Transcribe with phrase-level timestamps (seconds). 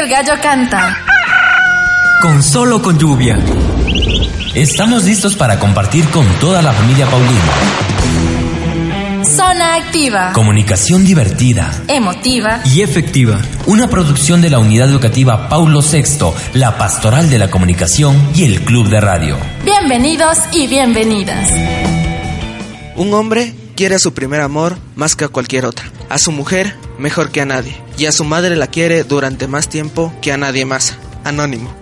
[0.00, 0.96] el gallo canta,
[2.22, 3.38] Con solo con lluvia.
[4.54, 7.40] Estamos listos para compartir con toda la familia Paulino.
[9.24, 13.40] zona activa, Comunicación divertida emotiva, y efectiva.
[13.66, 18.62] Una producción de la Unidad Educativa Paulo VI, la Pastoral de la Comunicación y el
[18.62, 19.36] Club de Radio.
[19.64, 21.50] bienvenidos y bienvenidas.
[22.96, 26.76] Un hombre quiere a su primer amor más que a cualquier otra, a su mujer
[26.98, 30.36] mejor que a nadie, y a su madre la quiere durante más tiempo que a
[30.36, 30.96] nadie más.
[31.24, 31.72] Anónimo.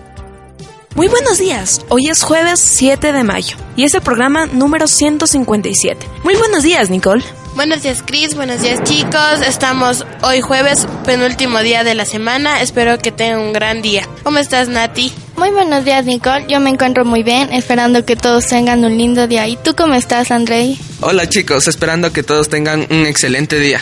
[0.95, 6.07] Muy buenos días, hoy es jueves 7 de mayo y es el programa número 157.
[6.23, 7.25] Muy buenos días, Nicole.
[7.59, 8.37] Buenos días, Chris.
[8.37, 9.43] Buenos días, chicos.
[9.45, 12.63] Estamos hoy jueves, penúltimo día de la semana.
[12.63, 14.09] Espero que tengan un gran día.
[14.23, 15.13] ¿Cómo estás, Nati?
[15.37, 16.47] Muy buenos días, Nicole.
[16.49, 19.49] Yo me encuentro muy bien, esperando que todos tengan un lindo día.
[19.49, 20.79] ¿Y tú cómo estás, Andrei?
[21.01, 23.81] Hola chicos, esperando que todos tengan un excelente día.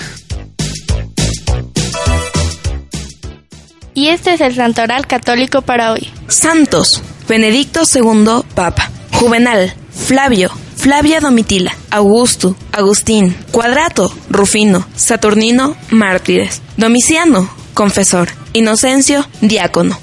[3.93, 6.11] Y este es el santoral católico para hoy.
[6.29, 8.91] Santos, Benedicto II, Papa.
[9.13, 10.51] Juvenal, Flavio,
[10.87, 19.99] Flavia Domitila, Augusto, Agustín, Cuadrato, Rufino, Saturnino, Mártires, Domiciano, Confesor, Inocencio, Diácono.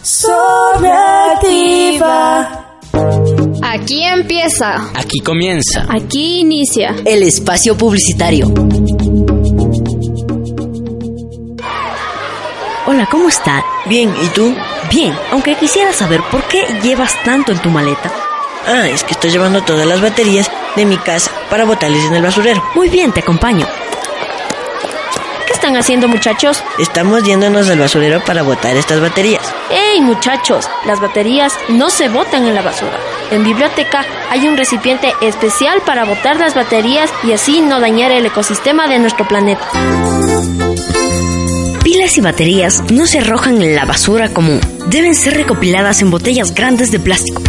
[3.64, 4.90] Aquí empieza.
[4.94, 5.86] Aquí comienza.
[5.88, 6.94] Aquí inicia.
[7.06, 8.54] El espacio publicitario.
[12.86, 13.64] Hola, ¿cómo está?
[13.86, 14.54] Bien, ¿y tú?
[14.92, 18.23] Bien, aunque quisiera saber por qué llevas tanto en tu maleta.
[18.66, 22.24] Ah, es que estoy llevando todas las baterías de mi casa para botarles en el
[22.24, 22.64] basurero.
[22.76, 23.68] Muy bien, te acompaño.
[25.46, 26.64] ¿Qué están haciendo, muchachos?
[26.80, 29.42] Estamos yéndonos al basurero para botar estas baterías.
[29.70, 30.70] ¡Ey, muchachos!
[30.86, 32.98] Las baterías no se botan en la basura.
[33.32, 38.26] En biblioteca hay un recipiente especial para botar las baterías y así no dañar el
[38.26, 39.68] ecosistema de nuestro planeta.
[41.84, 44.62] Pilas y baterías no se arrojan en la basura común.
[44.88, 47.42] Deben ser recopiladas en botellas grandes de plástico.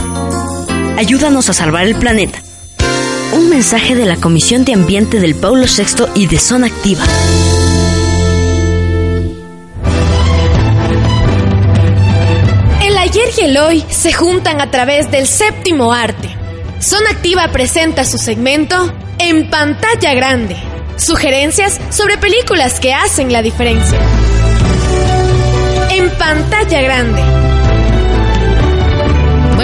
[0.96, 2.38] Ayúdanos a salvar el planeta.
[3.32, 7.04] Un mensaje de la Comisión de Ambiente del Paulo VI y de Zona Activa.
[12.80, 16.28] El ayer y el hoy se juntan a través del séptimo arte.
[16.78, 20.56] Zona Activa presenta su segmento En pantalla grande.
[20.96, 23.98] Sugerencias sobre películas que hacen la diferencia.
[25.90, 27.53] En pantalla grande.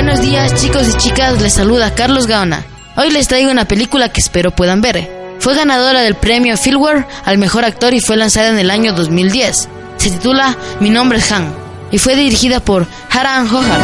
[0.03, 2.65] Buenos días chicos y chicas, les saluda Carlos Gaona.
[2.97, 5.37] Hoy les traigo una película que espero puedan ver.
[5.41, 9.69] Fue ganadora del premio Fieldware al mejor actor y fue lanzada en el año 2010.
[9.99, 11.55] Se titula Mi nombre es Han
[11.91, 13.79] y fue dirigida por Haran Johar.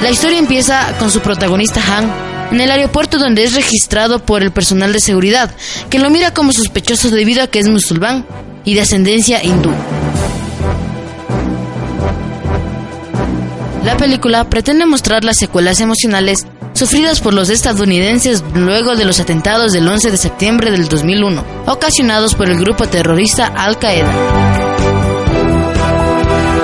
[0.00, 2.10] La historia empieza con su protagonista Han
[2.52, 5.54] en el aeropuerto donde es registrado por el personal de seguridad,
[5.90, 8.24] que lo mira como sospechoso debido a que es musulmán
[8.64, 9.74] y de ascendencia hindú.
[13.92, 19.72] La película pretende mostrar las secuelas emocionales sufridas por los estadounidenses luego de los atentados
[19.72, 24.10] del 11 de septiembre del 2001, ocasionados por el grupo terrorista Al-Qaeda.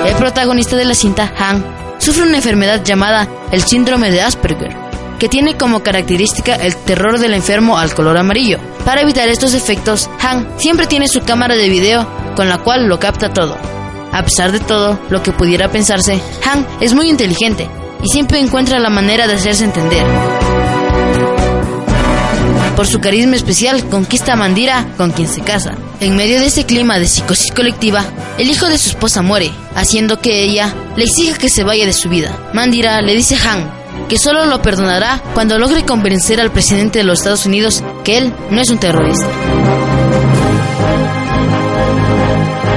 [0.07, 1.63] El protagonista de la cinta, Han,
[1.99, 4.75] sufre una enfermedad llamada el síndrome de Asperger,
[5.19, 8.57] que tiene como característica el terror del enfermo al color amarillo.
[8.85, 12.99] Para evitar estos efectos, Han siempre tiene su cámara de video con la cual lo
[12.99, 13.78] capta todo.
[14.11, 17.69] A pesar de todo lo que pudiera pensarse, Han es muy inteligente
[18.03, 20.05] y siempre encuentra la manera de hacerse entender.
[22.75, 25.75] Por su carisma especial, conquista a Mandira, con quien se casa.
[25.99, 28.05] En medio de ese clima de psicosis colectiva,
[28.37, 31.91] el hijo de su esposa muere, haciendo que ella le exija que se vaya de
[31.91, 32.37] su vida.
[32.53, 37.03] Mandira le dice a Han que solo lo perdonará cuando logre convencer al presidente de
[37.03, 39.27] los Estados Unidos que él no es un terrorista.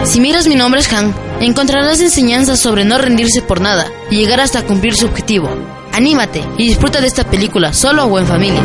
[0.05, 1.15] Si miras mi nombre es Han,
[1.47, 5.49] encontrarás enseñanzas sobre no rendirse por nada y llegar hasta cumplir su objetivo.
[5.93, 8.63] Anímate y disfruta de esta película solo o en familia.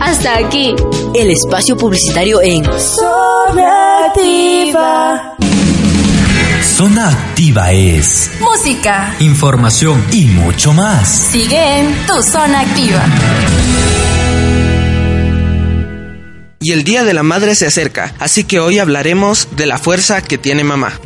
[0.00, 0.74] Hasta aquí.
[1.14, 5.36] El espacio publicitario en Zona Activa.
[6.62, 11.08] Zona Activa es música, información y mucho más.
[11.08, 13.02] Sigue en tu zona activa.
[16.66, 20.20] Y el Día de la Madre se acerca, así que hoy hablaremos de la fuerza
[20.20, 21.00] que tiene mamá.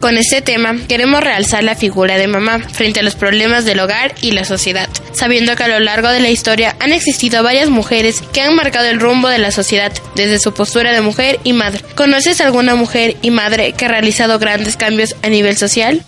[0.00, 4.12] Con este tema queremos realzar la figura de mamá frente a los problemas del hogar
[4.22, 8.24] y la sociedad, sabiendo que a lo largo de la historia han existido varias mujeres
[8.32, 11.84] que han marcado el rumbo de la sociedad desde su postura de mujer y madre.
[11.94, 16.02] ¿Conoces alguna mujer y madre que ha realizado grandes cambios a nivel social?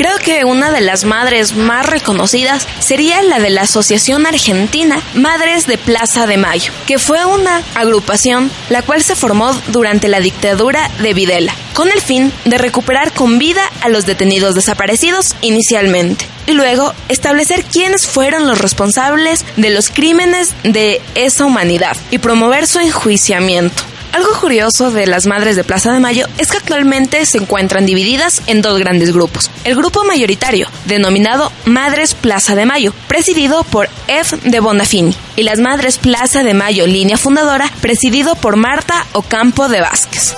[0.00, 5.66] Creo que una de las madres más reconocidas sería la de la Asociación Argentina Madres
[5.66, 10.90] de Plaza de Mayo, que fue una agrupación la cual se formó durante la dictadura
[11.00, 16.52] de Videla, con el fin de recuperar con vida a los detenidos desaparecidos inicialmente, y
[16.52, 22.78] luego establecer quiénes fueron los responsables de los crímenes de esa humanidad y promover su
[22.78, 23.89] enjuiciamiento.
[24.12, 28.42] Algo curioso de las Madres de Plaza de Mayo es que actualmente se encuentran divididas
[28.46, 29.50] en dos grandes grupos.
[29.62, 34.36] El grupo mayoritario, denominado Madres Plaza de Mayo, presidido por F.
[34.42, 39.80] de Bonafini, y las Madres Plaza de Mayo, línea fundadora, presidido por Marta Ocampo de
[39.80, 40.34] Vázquez.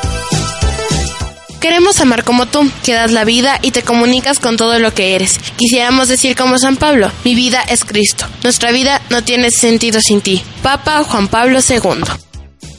[1.63, 5.15] Queremos amar como tú, que das la vida y te comunicas con todo lo que
[5.15, 5.39] eres.
[5.57, 8.27] Quisiéramos decir como San Pablo, mi vida es Cristo.
[8.43, 10.43] Nuestra vida no tiene sentido sin ti.
[10.63, 12.03] Papa Juan Pablo II.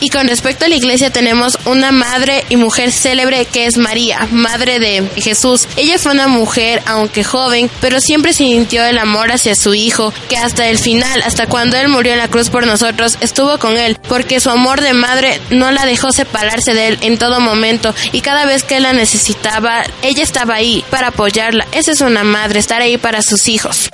[0.03, 4.27] Y con respecto a la iglesia tenemos una madre y mujer célebre que es María,
[4.31, 5.65] madre de Jesús.
[5.77, 10.35] Ella fue una mujer, aunque joven, pero siempre sintió el amor hacia su hijo, que
[10.35, 13.97] hasta el final, hasta cuando él murió en la cruz por nosotros, estuvo con él,
[14.09, 18.19] porque su amor de madre no la dejó separarse de él en todo momento y
[18.19, 21.65] cada vez que él la necesitaba, ella estaba ahí para apoyarla.
[21.71, 23.89] Esa es una madre, estar ahí para sus hijos.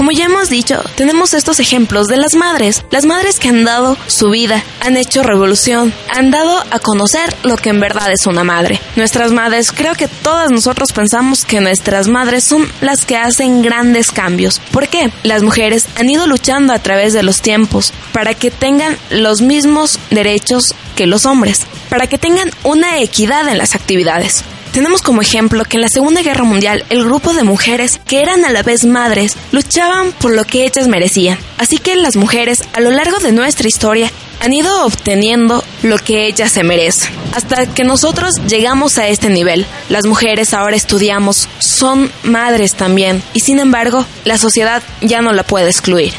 [0.00, 3.98] Como ya hemos dicho, tenemos estos ejemplos de las madres, las madres que han dado
[4.06, 8.42] su vida, han hecho revolución, han dado a conocer lo que en verdad es una
[8.42, 8.80] madre.
[8.96, 14.10] Nuestras madres, creo que todas nosotros pensamos que nuestras madres son las que hacen grandes
[14.10, 14.58] cambios.
[14.72, 15.12] ¿Por qué?
[15.22, 19.98] Las mujeres han ido luchando a través de los tiempos para que tengan los mismos
[20.08, 24.44] derechos que los hombres, para que tengan una equidad en las actividades.
[24.72, 28.44] Tenemos como ejemplo que en la Segunda Guerra Mundial el grupo de mujeres que eran
[28.44, 31.38] a la vez madres luchaban por lo que ellas merecían.
[31.58, 36.26] Así que las mujeres a lo largo de nuestra historia han ido obteniendo lo que
[36.26, 37.10] ellas se merecen.
[37.34, 39.66] Hasta que nosotros llegamos a este nivel.
[39.88, 43.22] Las mujeres ahora estudiamos, son madres también.
[43.34, 46.14] Y sin embargo, la sociedad ya no la puede excluir.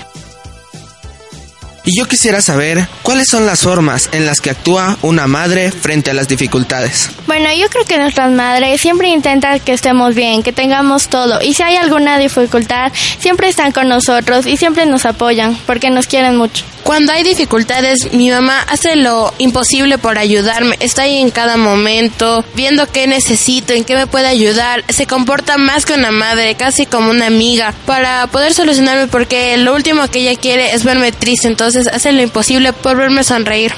[1.83, 6.11] Y yo quisiera saber cuáles son las formas en las que actúa una madre frente
[6.11, 7.09] a las dificultades.
[7.27, 11.41] Bueno, yo creo que nuestras madres siempre intentan que estemos bien, que tengamos todo.
[11.41, 16.07] Y si hay alguna dificultad, siempre están con nosotros y siempre nos apoyan porque nos
[16.07, 16.63] quieren mucho.
[16.83, 20.75] Cuando hay dificultades, mi mamá hace lo imposible por ayudarme.
[20.79, 24.83] Está ahí en cada momento, viendo qué necesito, en qué me puede ayudar.
[24.89, 29.75] Se comporta más que una madre, casi como una amiga, para poder solucionarme porque lo
[29.75, 31.47] último que ella quiere es verme triste.
[31.47, 33.73] Entonces hace lo imposible por verme sonreír.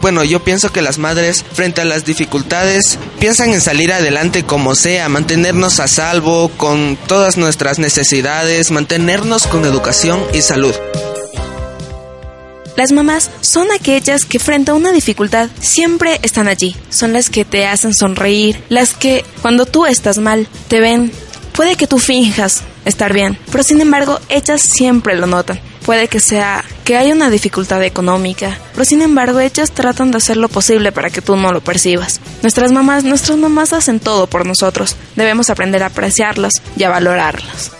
[0.00, 4.74] Bueno, yo pienso que las madres, frente a las dificultades, piensan en salir adelante como
[4.74, 10.74] sea, mantenernos a salvo con todas nuestras necesidades, mantenernos con educación y salud.
[12.76, 16.76] Las mamás son aquellas que frente a una dificultad siempre están allí.
[16.90, 21.12] Son las que te hacen sonreír, las que cuando tú estás mal te ven.
[21.52, 25.60] Puede que tú finjas estar bien, pero sin embargo ellas siempre lo notan.
[25.84, 30.38] Puede que sea que hay una dificultad económica, pero sin embargo ellas tratan de hacer
[30.38, 32.20] lo posible para que tú no lo percibas.
[32.42, 34.96] Nuestras mamás, nuestras mamás hacen todo por nosotros.
[35.14, 37.72] Debemos aprender a apreciarlas y a valorarlas.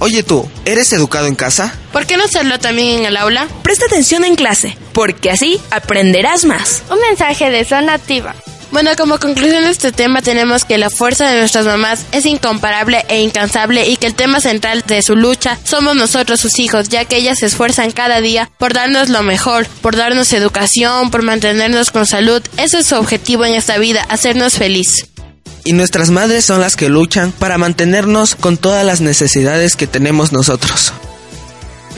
[0.00, 1.74] Oye tú, ¿eres educado en casa?
[1.92, 3.48] ¿Por qué no hacerlo también en el aula?
[3.62, 6.82] Presta atención en clase, porque así aprenderás más.
[6.90, 8.34] Un mensaje de zona activa.
[8.72, 13.04] Bueno, como conclusión de este tema tenemos que la fuerza de nuestras mamás es incomparable
[13.08, 17.04] e incansable y que el tema central de su lucha somos nosotros sus hijos, ya
[17.04, 21.90] que ellas se esfuerzan cada día por darnos lo mejor, por darnos educación, por mantenernos
[21.90, 22.42] con salud.
[22.58, 25.08] Ese es su objetivo en esta vida, hacernos feliz.
[25.64, 30.32] Y nuestras madres son las que luchan para mantenernos con todas las necesidades que tenemos
[30.32, 30.92] nosotros.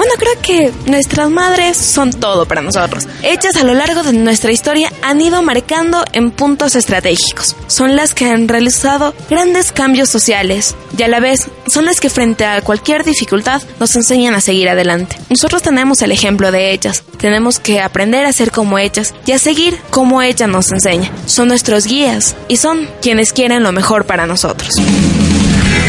[0.03, 3.07] Bueno, creo que nuestras madres son todo para nosotros.
[3.23, 7.55] Ellas a lo largo de nuestra historia han ido marcando en puntos estratégicos.
[7.69, 12.11] Son las que han realizado grandes cambios sociales y a la vez son las que
[12.11, 15.17] frente a cualquier dificultad nos enseñan a seguir adelante.
[15.31, 17.05] Nosotros tenemos el ejemplo de ellas.
[17.19, 21.13] Tenemos que aprender a ser como ellas y a seguir como ella nos enseña.
[21.27, 24.75] Son nuestros guías y son quienes quieren lo mejor para nosotros.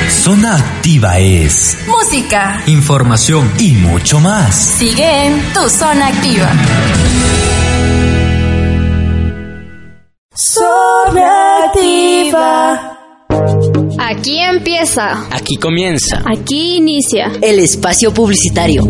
[0.09, 4.55] Zona Activa es música, información y mucho más.
[4.55, 6.51] Sigue en tu Zona Activa.
[10.33, 12.93] Zona Activa.
[13.99, 15.25] Aquí empieza.
[15.31, 16.21] Aquí comienza.
[16.25, 17.31] Aquí inicia.
[17.41, 18.83] El espacio publicitario.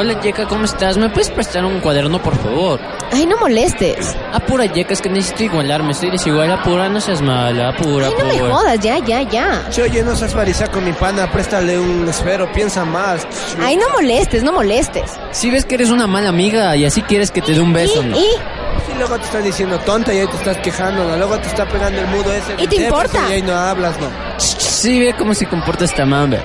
[0.00, 0.96] Hola Yeka, ¿cómo estás?
[0.96, 2.80] ¿Me puedes prestar un cuaderno, por favor?
[3.12, 4.16] Ay, no molestes.
[4.32, 5.92] Apura, Yeka, es que necesito igualarme.
[5.92, 6.50] Estoy desigual.
[6.50, 7.68] Apura, no seas mala.
[7.68, 9.68] Apura, Ay, no me jodas, ya, ya, ya.
[9.68, 10.34] Che, oye, no seas
[10.70, 13.28] con mi pana, préstale un esfero, piensa más.
[13.60, 15.20] Ay, no molestes, no molestes.
[15.32, 18.02] Si ves que eres una mala amiga y así quieres que te dé un beso,
[18.02, 18.16] ¿no?
[18.16, 18.20] ¿Y?
[18.22, 21.14] Y luego te están diciendo tonta y ahí te estás quejando, ¿no?
[21.18, 22.54] Luego te está pegando el mudo ese.
[22.56, 23.18] ¿Y te importa?
[23.28, 24.08] Y ahí no hablas, ¿no?
[24.38, 26.38] Sí, ve cómo se comporta esta mamba.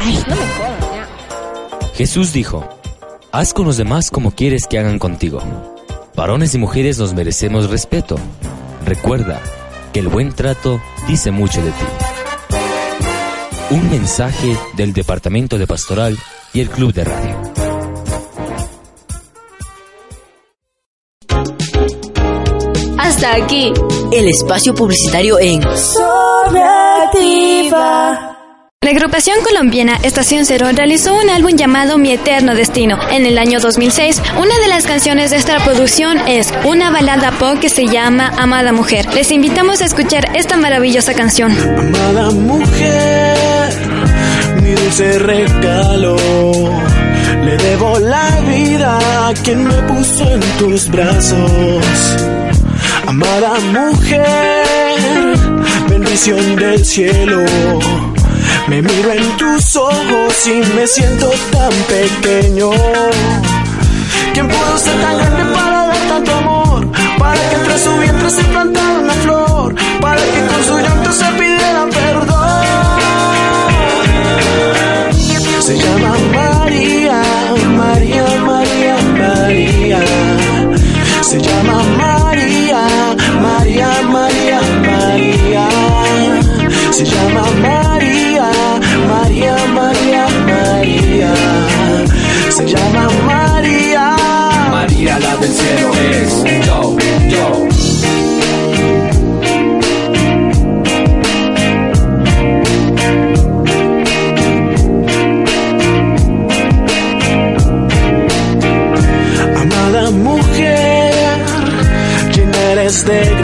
[0.00, 0.71] Ay, no me jodas.
[1.94, 2.66] Jesús dijo,
[3.32, 5.40] haz con los demás como quieres que hagan contigo.
[6.14, 8.16] Varones y mujeres nos merecemos respeto.
[8.84, 9.40] Recuerda
[9.92, 11.84] que el buen trato dice mucho de ti.
[13.70, 16.18] Un mensaje del Departamento de Pastoral
[16.52, 17.40] y el Club de Radio.
[22.98, 23.72] Hasta aquí.
[24.12, 26.72] El espacio publicitario en Sobreactiva.
[27.70, 28.41] La
[28.92, 34.22] agrupación colombiana Estación Cero realizó un álbum llamado Mi Eterno Destino en el año 2006.
[34.38, 38.72] Una de las canciones de esta producción es una balada pop que se llama Amada
[38.72, 39.06] Mujer.
[39.14, 41.52] Les invitamos a escuchar esta maravillosa canción.
[41.52, 43.72] Amada mujer,
[44.62, 46.16] mi dulce regalo.
[47.44, 51.84] Le debo la vida a quien me puso en tus brazos.
[53.06, 55.36] Amada mujer,
[55.88, 58.11] bendición del cielo.
[58.68, 62.70] Me miro en tus ojos y me siento tan pequeño.
[64.32, 66.86] ¿Quién pudo ser tan grande para dar tanto amor?
[67.18, 69.74] Para que entre su vientre se plantara una flor.
[70.00, 72.52] Para que con su llanto se pidiera perdón.
[75.60, 76.16] Se llama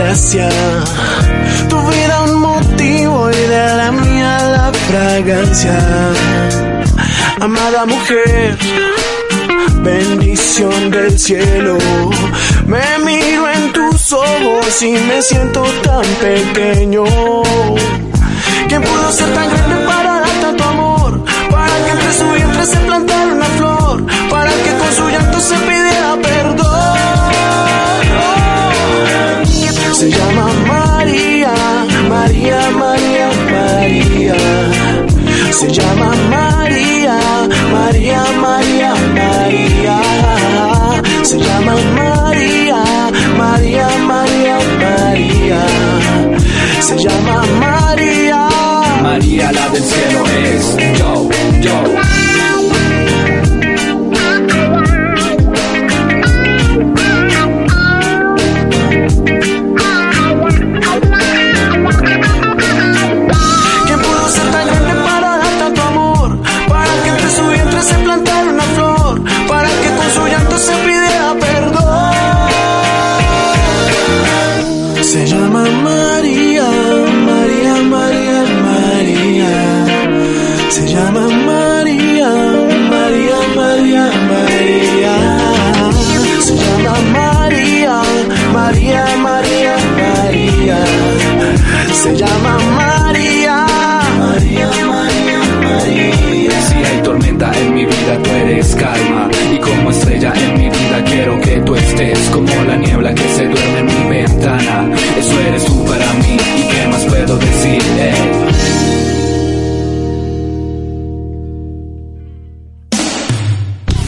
[0.09, 5.79] Tu vida un motivo y de la mía la fragancia.
[7.41, 8.57] Amada mujer,
[9.83, 11.77] bendición del cielo.
[12.67, 17.05] Me miro en tus ojos y me siento tan pequeño.
[18.67, 21.23] ¿Quién pudo ser tan grande para dar tanto amor?
[21.51, 23.28] Para que entre su vientre se plantara
[46.89, 48.49] Se llama María.
[49.03, 51.29] María la del cielo es yo,
[51.61, 52.38] yo.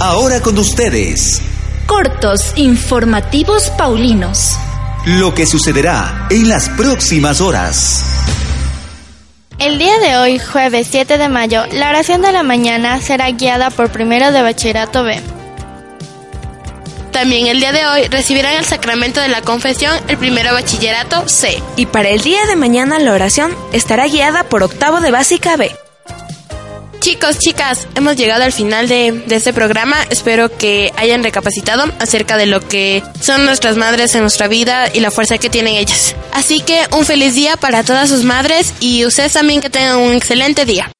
[0.00, 1.42] Ahora con ustedes,
[1.86, 4.56] Cortos informativos paulinos.
[5.04, 8.02] lo que sucederá en las próximas horas.
[9.58, 13.68] El día de hoy, jueves 7 de mayo, la oración de la mañana será guiada
[13.68, 15.20] por primero de bachillerato B.
[17.12, 21.62] También el día de hoy recibirán el sacramento de la confesión el primero bachillerato C.
[21.76, 25.76] Y para el día de mañana la oración estará guiada por octavo de básica B.
[27.00, 29.96] Chicos, chicas, hemos llegado al final de, de, este programa.
[30.10, 35.00] Espero que hayan recapacitado acerca de lo que son nuestras madres en nuestra vida y
[35.00, 36.14] la fuerza que tienen ellas.
[36.34, 40.12] Así que un feliz día para todas sus madres y ustedes también que tengan un
[40.12, 40.92] excelente día.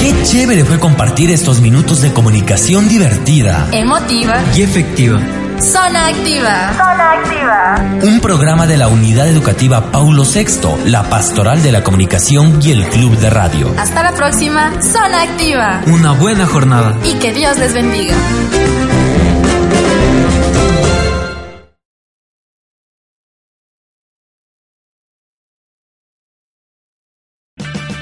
[0.00, 5.20] Qué chévere fue compartir estos minutos de comunicación divertida, emotiva y efectiva.
[5.60, 6.72] Zona Activa.
[6.76, 8.00] Zona Activa.
[8.02, 12.88] Un programa de la Unidad Educativa Paulo VI, la Pastoral de la Comunicación y el
[12.88, 13.74] Club de Radio.
[13.76, 15.82] Hasta la próxima, Zona Activa.
[15.86, 16.96] Una buena jornada.
[17.04, 18.14] Y que Dios les bendiga.